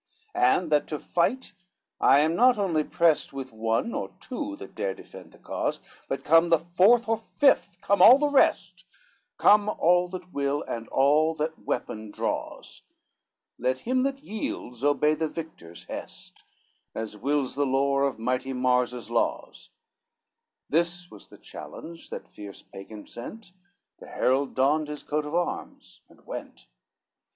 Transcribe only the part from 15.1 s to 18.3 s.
the victor's hest, As wills the lore of